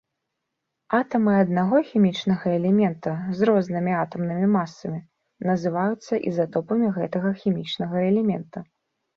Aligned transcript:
Атамы 0.99 1.33
аднаго 1.41 1.81
хімічнага 1.89 2.45
элемента 2.59 3.13
з 3.39 3.49
рознымі 3.49 3.93
атамнымі 4.03 4.47
масамі, 4.57 4.99
называюцца 5.51 6.13
ізатопамі 6.33 6.87
гэтага 6.97 7.29
хімічнага 7.45 7.95
элемента. 8.09 8.69